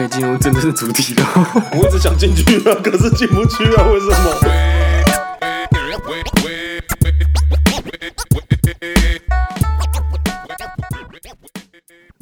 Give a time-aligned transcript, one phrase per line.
[0.00, 1.24] 可以进入真正的主题了。
[1.72, 4.14] 我一直想进去啊，可是进不去啊，为什么？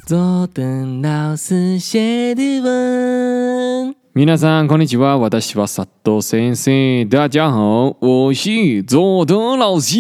[0.07, 3.95] 佐藤老师写的文。
[4.15, 5.19] 皆さんこんにちは。
[5.19, 7.09] 私は佐藤先生。
[7.09, 9.99] 大家好，我是佐藤老师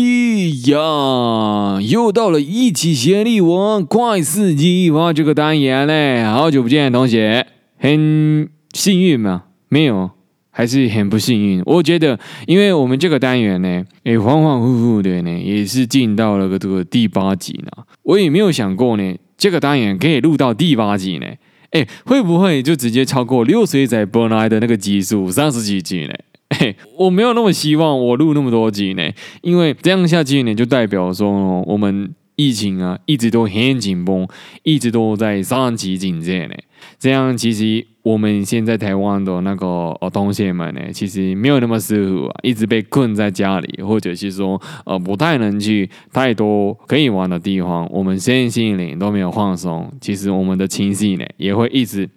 [0.70, 1.80] 呀。
[1.80, 6.22] 又到了一起学日文快四机哇这个单元嘞。
[6.22, 7.46] 好久不见，同学，
[7.79, 9.45] 很幸运吗？
[9.69, 10.11] 没有，
[10.51, 11.61] 还是很不幸运。
[11.65, 17.83] 我觉得，因为我们这个单元呢，诶，恍恍惚惚的呢，也是进到了个这个第八集呢。
[18.03, 21.25] 我也没有想过呢，这个单元可以录到第八集呢。
[21.71, 26.13] 哎，会不会就直接超过六岁仔本来的那个集数三十几集呢？
[26.49, 29.07] 哎，我没有那么希望我录那么多集呢，
[29.41, 34.25] 因为这样下去呢，就代表说我们疫情啊一直都很紧绷，
[34.63, 36.55] 一直都在三级警戒呢。
[36.97, 39.67] 这样其实我们现在台湾的那个
[39.99, 52.09] 呃同学们呢，其实没有那么舒服啊，一直被困在家里，或者是说呃不太能去太多可以玩的地方，我们身心灵都没有放松，其实我们的情绪呢也会一直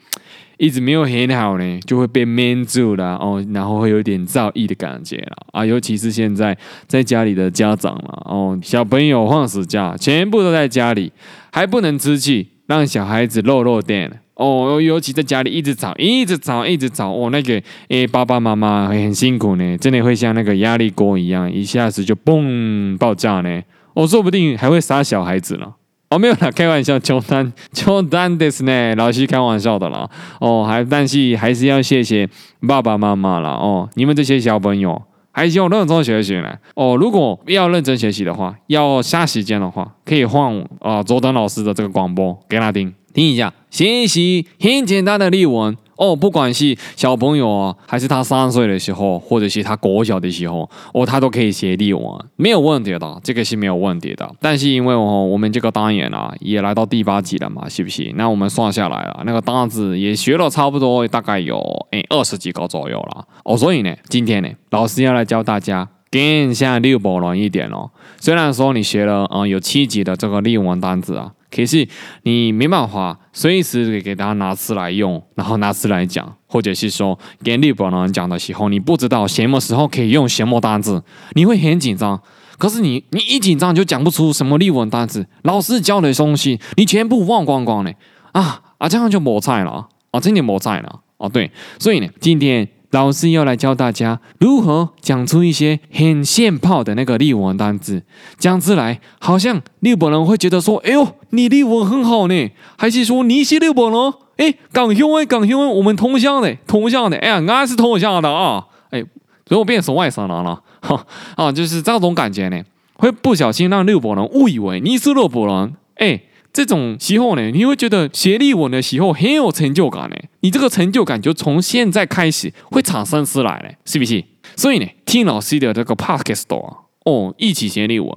[0.59, 11.13] 一直没有很好呢，就会被闷住了哦，然后会有点躁郁的感觉了啊，尤其是现在在家里的家长了哦，小朋友放暑假，全部都在家里，
[11.53, 14.21] 还不能出去，让小孩子漏漏电。
[14.35, 17.13] 哦，尤其在家里一直吵，一直吵，一直吵。
[17.13, 23.63] 哦，那个，诶，爸爸妈妈很辛苦呢，真的会像那个压力锅一样，一下子就嘣爆炸呢。
[23.95, 25.75] 哦，说不定还会杀小孩子呢。
[26.13, 30.07] 哦，没有啦， 开玩笑，冗谈， 冗谈です呢，老师开玩笑的啦。
[30.41, 32.29] 哦，还但是还是要谢谢
[32.69, 33.51] 爸爸妈妈啦。
[33.53, 36.55] 哦，你们这些小朋友还是要认真学习呢。
[36.75, 42.93] 哦，如果要认真学习的话，要下时间的话，可以换啊、呃，佐藤老师的这个广播给他听。
[43.15, 52.05] 听一下，学习很简单的例文哦，不管是小朋友啊，还是他三岁的时候，或者是他国小的时候，哦，他都可以学日文，
[52.35, 54.29] 没有问题的，这个是没有问题的。
[54.41, 58.13] 但是因为哦，我们这个单元啊，也来到第八集了嘛，是不是？
[58.17, 61.61] 那我们算下来了，那个单子也学了差不多，大概有
[61.93, 63.57] 诶二十几个左右了哦。
[63.57, 67.89] 所以呢，今天呢，老师要来教大家更像日本人一点哦。
[68.19, 71.31] 虽然说你学了嗯有七级的这个日文单子啊。
[71.55, 71.87] 可是
[72.23, 81.03] 你没办法随时给给他拿词来用，然后拿词来讲，或者是说跟日本人讲的时候，你不知道什么时候可以用什么单字，
[81.35, 82.21] 你会很紧张。
[82.59, 87.93] 可是你你一紧张就讲不出什么日文单字，老师教的东西你全部忘光光了
[88.33, 91.29] 啊啊，这样就没菜了啊，真的没菜了啊。
[91.29, 92.69] 对，所以呢，今天。
[92.93, 98.03] 老师要来教大家如何讲出一些很现泡的那个日文单字，
[98.39, 104.13] 讲出来好像日本人会觉得说：“哎呦，你日文很好呢。”还是说你是日本人？
[104.37, 107.17] 哎，港兄哎，港兄，我们同乡的，同乡的。
[107.17, 108.67] 哎呀，俺是同乡的啊。
[108.91, 109.03] 哎，
[109.47, 110.63] 所以我变成外省人了。
[110.81, 112.63] 哈 啊，就是这种感觉呢，
[112.95, 115.75] 会不小心让日本人误以为你是日本人。
[115.97, 116.21] 哎。
[116.53, 120.17] 这种时候呢，你会觉得学日文的时候很有成就感呢。
[120.41, 124.23] 你这个成就感就从现在开始会产生出来了，是不是？
[124.57, 128.11] 所以呢，听老师的这个 podcast 啊，哦，一起学日文，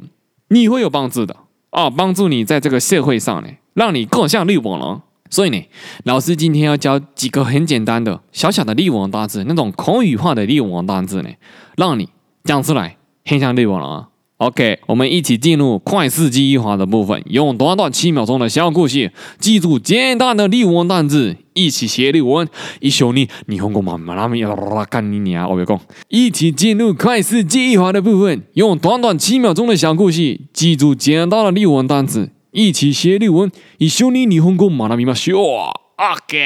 [0.50, 1.35] 你会有帮助的
[1.69, 5.02] 啊，帮助你在这个社会上呢，让你更像日本人。
[5.29, 5.63] 所以呢，
[6.03, 11.29] 老师今天要教几个很简单的小小的日文单词，那种口语化的日文单词呢，
[11.78, 12.09] 让你
[12.44, 14.09] 讲出来很像日本人啊。
[14.38, 22.46] OK，我们一起进入快速记忆法的部分，用短短七秒钟的小故事，记住简单的日文单词，一起写日文。
[22.81, 25.47] 一绪に日本语慢慢来，干你娘！
[25.47, 25.79] 我别讲，
[26.09, 33.50] 一起进入快速记忆法的部分，用短短七秒钟的小故事，记住简单的日文单词，一起写日文。
[33.78, 36.38] 一绪に日本语慢慢来，OK。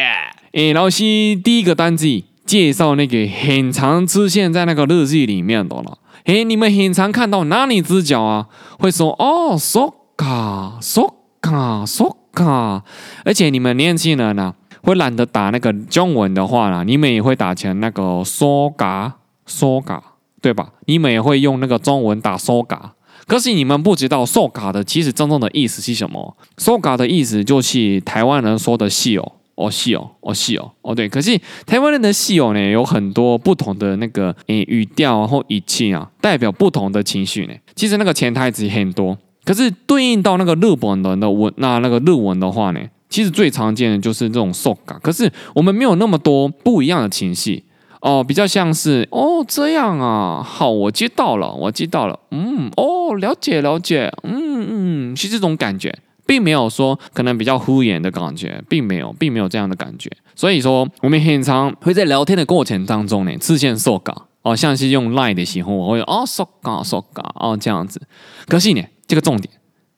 [0.51, 1.03] 哎，老师
[1.43, 5.98] 第一个单词介绍那个很常出现在那个日记里面的了。
[6.24, 8.46] 哎，你们很常看到哪里只脚啊？
[8.78, 12.82] 会说哦，そっか，そっか，そっか。
[13.24, 19.14] 而且你们年轻人呢、啊，会懒得打那个中文的话呢，你们也会打成那个そ嘎，
[19.46, 20.02] そ嘎，
[20.40, 20.70] 对吧？
[20.86, 22.94] 你们也会用那个中文打そ嘎。
[23.26, 26.36] 可是你们不知道そ嘎的其实真正的意思是什么？
[26.56, 29.32] そ嘎的意思就是台湾人说的戏哦。
[29.59, 37.53] 哦，戏哦，哦，戏哦，哦，对，可是台湾人的戏哦呢，有很多不同的那个诶语调或语气啊，代表不同的情绪呢。
[37.75, 42.79] 其实那个潜台词很多，可是对应到那个日本人的文，那那个日文的话呢，
[43.09, 44.97] 其实最常见的就是这种受感。
[45.03, 47.63] 可是我们没有那么多不一样的情绪
[47.99, 55.93] 哦，比较像是哦这样啊，好，我接到了，我接到了，嗯，哦，了解了解，嗯嗯，是这种感觉。
[56.29, 60.11] 并没有说可能比较敷衍的感觉，并没有，并没有这样的感觉。
[60.35, 67.99] 所以说，我们很常会在聊天的过程当中呢，出现说嘎哦，像是用 line 的时候，我会哦说嘎说嘎哦这样子。
[68.47, 69.51] 可是呢，这个重点，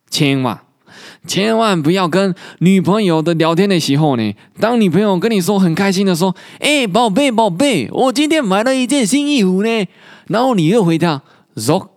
[0.09, 0.57] 千万
[1.27, 9.85] 千万不要跟女朋友的聊天的时候呢，当女朋友跟你说很开心的说，哎，宝贝宝贝，我今天买了一件新衣服呢，
[10.27, 11.23] 然后你又回答
[11.57, 11.91] 说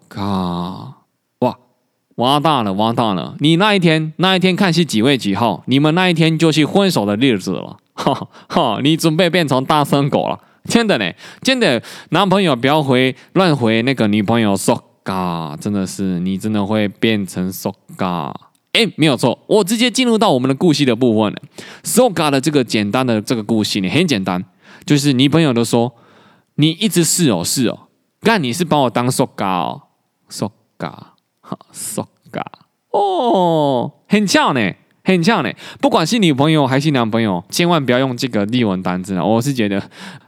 [2.16, 2.22] 嘎。
[2.22, 3.34] 完蛋了，完蛋了！
[3.40, 5.62] 你那一天，那一天看是几月几号？
[5.66, 8.80] 你们那一天就是分手的日子了， 哈哈！
[8.82, 11.12] 你准备变成单身狗了，真的呢，
[11.42, 18.32] 真的，男朋友不要回乱回那个女朋友说嘎，真的是你真的会变成说嘎。
[18.72, 21.38] 哎，没有错，我直接进入到我们的故事的部分了。
[21.82, 24.44] 说嘎的这个简单的这个故事呢，很简单，
[24.84, 25.92] 就是女朋友都说
[26.56, 27.88] 你一直是哦是哦，
[28.20, 29.82] 干你是把我当说嘎哦，
[30.28, 31.13] 说嘎。
[31.46, 32.42] 好，so ga
[32.90, 34.72] 哦，很巧呢，
[35.04, 35.52] 很巧呢。
[35.78, 39.22] 不管是女朋友还是男朋友，千万不要用这个日文单字啊！
[39.22, 39.82] 我是觉得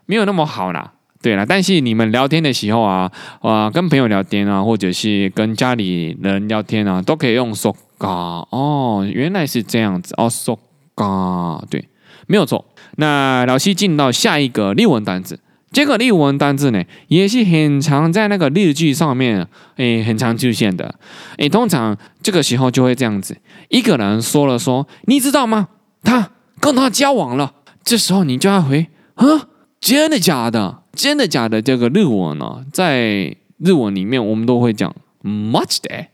[0.04, 0.92] 没有那么好啦。
[1.22, 3.10] 对了，但是你们聊天的时候啊，
[3.40, 9.08] 啊，跟朋友聊天啊，或者是跟家里人聊天啊，都可以用 so ga 哦。
[9.10, 10.58] 原来是这样子哦，so
[10.94, 11.88] ga 对，
[12.26, 12.66] 没有错。
[12.96, 15.40] 那老师进到下一个日文单字。
[15.75, 19.47] 这个日文单字呢，也是很常在那个日剧上面，
[19.77, 20.95] 诶，很常出现的。
[21.37, 23.37] 诶，通常这个时候就会这样子，
[23.69, 25.69] 一个人说了说，你知道吗？
[26.03, 27.53] 他跟他交往了。
[27.83, 29.47] 这时候你就要回，啊，
[29.79, 30.83] 真的假的？
[30.93, 31.61] 真的假的？
[31.61, 36.07] 这个日文呢，在日文里面我们都会讲マジで、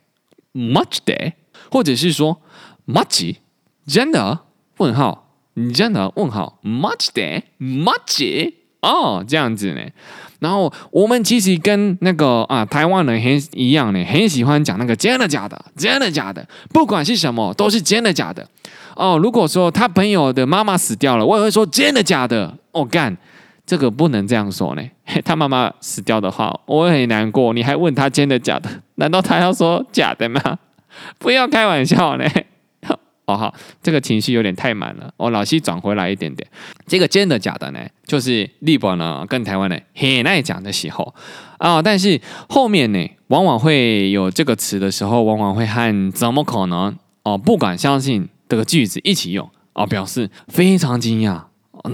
[0.54, 1.34] マジで，
[1.72, 2.42] 或者是说
[2.86, 3.38] マジ？
[3.88, 4.42] 真的？
[4.78, 5.32] 问号？
[5.56, 6.12] 你真的？
[6.16, 6.60] 问号？
[6.64, 7.44] マジで？
[7.60, 8.54] マジ？
[8.83, 9.81] 哦，这样子呢，
[10.41, 18.47] 然后我们其实跟那个啊台湾人很一样呢，很喜欢讲那个真的假的，真的假的，不管是什么都是真的假的。
[18.95, 22.53] 哦，如果说他朋友的妈妈死掉了，我也会说真的假的。
[22.73, 23.17] 哦，干，
[23.65, 24.83] 这个不能这样说呢。
[25.25, 27.55] 他妈妈死掉的话，我会很难过。
[27.55, 28.69] 你还问他真的假的？
[28.97, 30.59] 难道他要说假的吗？
[31.19, 32.25] 不要开玩笑呢。
[33.32, 35.14] 哦好，这个情绪有点太满了。
[35.18, 36.48] 我、哦、老师转回来一点点。
[36.86, 37.80] 这个真的假的呢？
[38.06, 41.14] 就是日本呢跟台湾呢很爱讲的时候
[41.58, 51.44] 啊、哦，但是后面呢往往会有这个词的时候，往往会和怎么可能哦，不敢相信这个句子一起用哦，表示非常惊讶。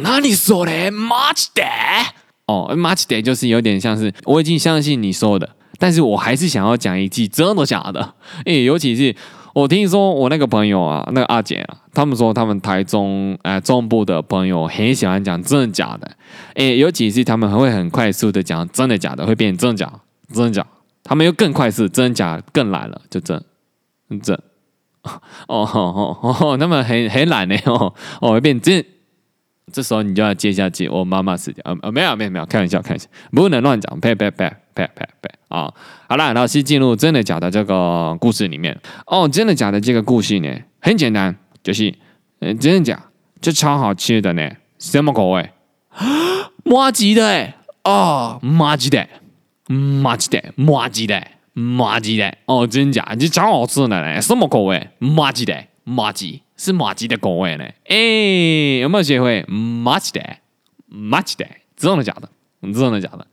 [0.04, 0.92] 哪里说的？
[0.92, 2.06] マジで？
[2.46, 8.14] 哦，マジで就是有点像是我已经相信你说的，但是我还是想要讲一句真的假的。
[8.46, 9.16] 诶，尤其是。
[9.55, 16.11] 我听说我那个朋友啊，那个阿姐啊，他们说他们台中呃中部的朋友很喜欢讲真的假的，
[16.55, 19.93] 诶，尤其是他们还会很快速的讲真的假的，会变真的假，
[20.33, 20.67] 真的假，
[21.03, 23.43] 他们又更快速，真的假更懒了，就真
[24.23, 24.35] 真，
[25.49, 28.85] 哦哦哦哦，他们很很懒的哦哦变真。
[29.73, 35.73] 这时候你就要接下去，我妈妈死掉，呃呃没有没有没有，开玩笑开玩笑，不能乱讲，呸呸呸呸呸呸啊！
[36.09, 38.79] 好了，老师进入真的假的这个故事里面。
[39.07, 40.49] 哦，真的假的这个故事呢，
[40.81, 41.93] 很简单，就是
[42.41, 43.03] 嗯、真的假，
[43.41, 45.51] 这超好吃的呢，什么口味？
[46.65, 47.27] 麻糬的。
[47.27, 49.09] 哎，哦麻糬的，
[49.67, 50.53] 麻糬的。
[50.57, 51.27] 麻糬的。
[51.55, 52.37] 麻糬的。
[52.47, 54.89] 哦，真假就超好吃的呢，什么口味？
[54.99, 55.65] 麻糬的。
[55.89, 56.43] 麻吉。
[56.57, 57.65] 是麻吉的狗味呢？
[57.87, 59.45] 哎，有没有学会？
[59.47, 60.39] 麻吉的，
[60.89, 62.29] 麻吉的，真的假的？
[62.61, 63.25] 真的假的？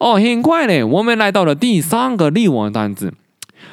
[0.00, 3.14] 哦，很快呢，我们来到了第三个日文单词。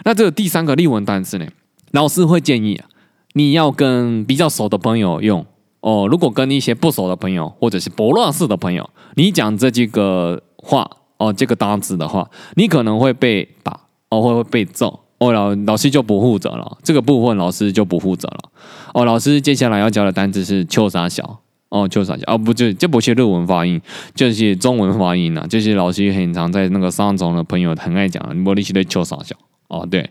[0.03, 1.47] 那这个第三个日文单词呢，
[1.93, 2.85] 老师会建议啊，
[3.33, 5.43] 你要跟比较熟的朋友用
[5.79, 6.07] 哦。
[6.07, 15.05] 如果跟一些不熟的朋友或者是不认识的朋友，你讲这几个话哦，这个单词的话，你可能会被打哦，会被揍。
[15.21, 18.49] 哦，老老师就不负责了，这个部分老师就不负责了。
[18.95, 21.41] 哦，老师接下来要教的单词是“秋三小”。
[21.69, 23.79] 哦，“秋三小”哦，不就这不是日文发音，
[24.15, 25.45] 就是中文发音呐。
[25.47, 29.35] 就是老师很常在那个上中的朋友很爱讲，茉莉西的“秋三小”。
[29.69, 30.09] 哦，对，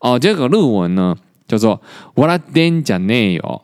[0.00, 1.14] 哦，这个日文呢
[1.46, 1.80] 叫做
[2.16, 3.62] “我拉点讲内哦”。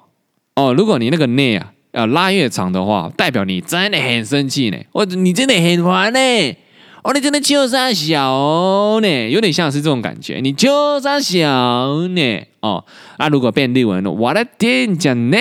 [0.55, 6.21] 哦，如果你那个“内”啊要拉越长的话，代表你真的很生气呢，或者你真的很烦呢。
[7.04, 10.40] 哦，你真的秋三小呢，有点像是这种感觉。
[10.42, 12.46] 你秋三小呢？
[12.60, 12.84] 哦，
[13.18, 15.38] 那如果变日文了，我的天讲呢？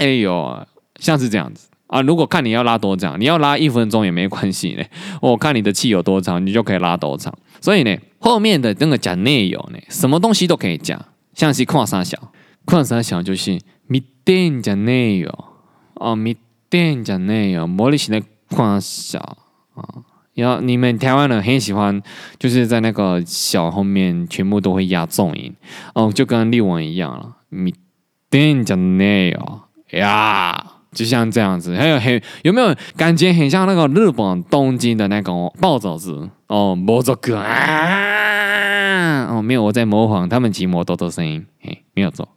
[0.00, 0.66] 哎呦，
[1.00, 2.00] 像是这样子啊。
[2.02, 4.84] 如果看你要拉多长，你要拉一分钟也没关系呢。
[5.20, 7.36] 我看你的气有多长，你就可以拉多长。
[7.60, 12.32] 所以呢，后面的那个讲内容呢，什么东西都可以讲，像是看三小，
[12.64, 15.34] 看三小就是见てんじゃねえよ
[15.94, 16.36] 哦，见
[16.70, 19.18] てんじゃねえよ，茉莉是的看小
[19.74, 20.06] 啊。
[20.35, 22.01] 然后你们台湾人很喜欢，
[22.37, 25.53] 就是在那个小后面全部都会压重音。
[25.93, 27.37] 哦，就跟日文一样了。
[27.49, 27.73] 你
[28.29, 29.61] 电讲内哦
[29.91, 30.61] 呀，
[30.91, 31.77] 就像这样子。
[31.77, 42.27] 还有很有没有感觉很像那个日本东京的那个暴走族哦，摩托哥啊哦，没有我在模仿他们骑摩托的声音，嘿，没有错，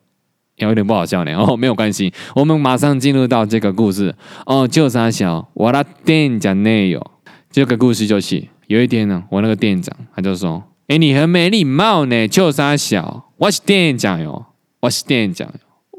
[0.59, 1.35] 有点不好笑呢。
[1.35, 4.15] 哦，没有关系，我们马上进入到这个故事。
[4.47, 7.05] 哦，就三小我的电讲内有。
[7.51, 14.47] 这个故事就是有一天呢，我那个店长他就说：“哎，你很没礼貌呢，就三小，我是店长哟，
[14.81, 15.53] 我是店长，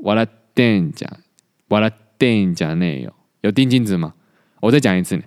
[0.04, 1.10] 我的店长，
[1.68, 4.14] 我的店长内有有钉金子吗？
[4.62, 5.24] 我再讲一次呢，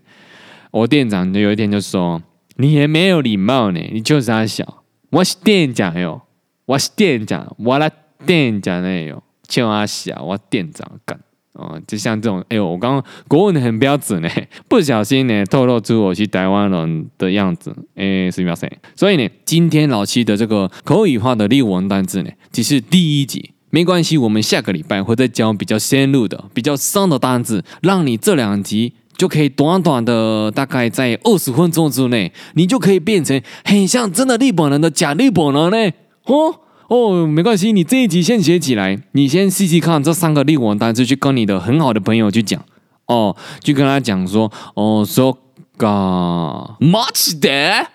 [0.70, 2.22] 我店长就有一天就说：
[2.56, 6.22] 你很没有礼貌呢，你就三小，我是店长哟，
[6.66, 7.90] 我是店长，我的
[8.24, 11.18] 店长内有就三小，我店长干。”
[11.54, 14.28] 哦，就像这种，哎呦，我刚刚国文很标准呢，
[14.68, 18.72] 不小心呢透露出我是台湾人的样子，哎，是不是？
[18.96, 35.92] 所以呢，今天老七的这个口语化的日文单字呢，只是第一集，没关系，我们下个礼拜会再教比较深入的、比较深的单字，让你这两集就可以短短的大概在二十分钟之内，你就可以变成很像真的日本人的假日本人呢，
[36.24, 36.60] 哦。
[36.88, 42.62] 哦，没关系，你这一集先写起来，你先试试看这三个日文单词，去跟你的很好的朋友去讲。
[43.06, 45.34] 哦，就跟他讲说，哦，so
[45.76, 47.88] ga much 的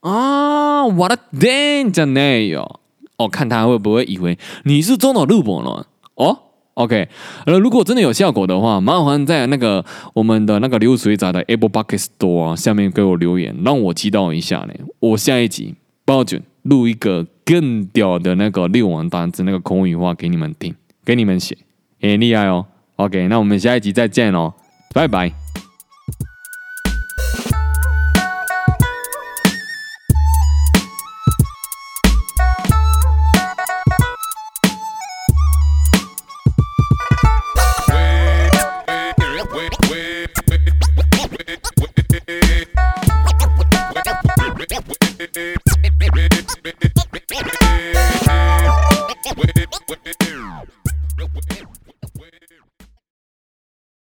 [0.00, 2.80] 啊，我的天，真的哟，
[3.16, 6.38] 哦，看他会不会以为你是真的日本人哦
[6.74, 7.08] ，OK，
[7.46, 17.26] 呃，如果真的有效果的话，麻烦在那个我们的那个流水仔的 Apple Bucket Store 下面给我留言，让我知道一下呢，我下一集保准录一个。
[17.48, 21.56] 更屌的那个六王单词，那个口语化给你们听，给你们写，
[21.98, 22.66] 很厉害哦。
[22.96, 24.52] OK，那我们下一集再见哦，
[24.92, 25.47] 拜拜。